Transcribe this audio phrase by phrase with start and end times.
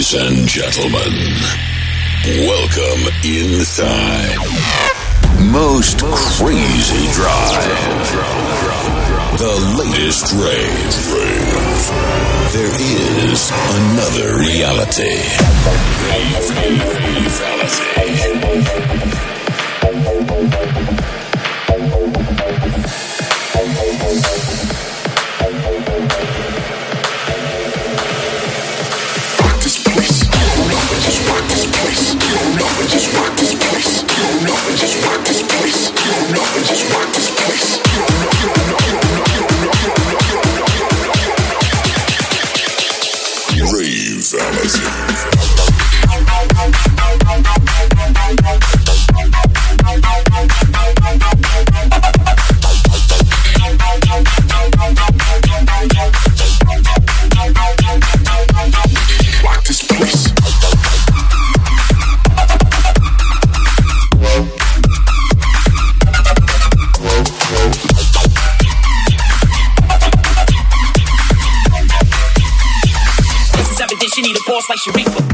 [0.00, 1.12] Ladies and gentlemen,
[2.48, 4.34] welcome inside
[5.52, 8.08] Most Crazy Drive.
[9.36, 10.94] The latest rave.
[12.54, 15.20] There is another reality.
[19.92, 20.19] Rave
[74.22, 75.29] Need a boss like Sharifa.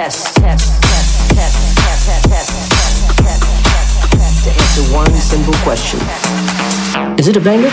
[0.00, 0.46] test, to
[4.50, 6.00] answer one simple question.
[7.18, 7.70] Is it a banger?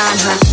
[0.00, 0.49] genre.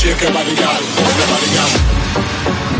[0.00, 2.79] Check your body out, move your body out.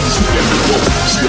[0.51, 1.27] We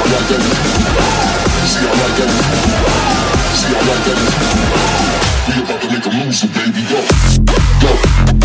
[5.62, 6.98] about to make a move, loser, baby, go,
[7.80, 8.41] go.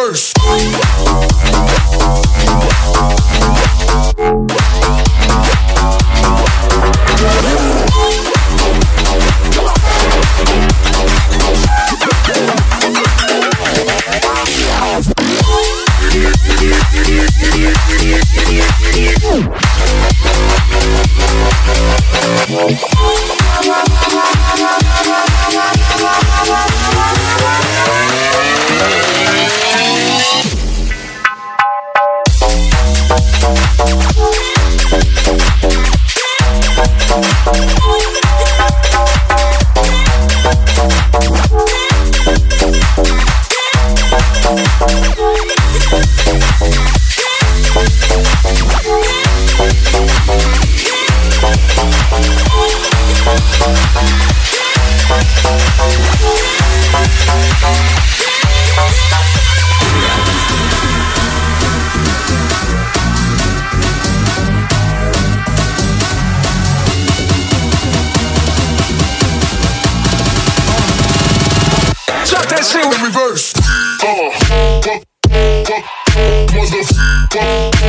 [0.00, 1.79] First.
[72.50, 73.54] that shit in reverse.
[77.32, 77.79] Uh.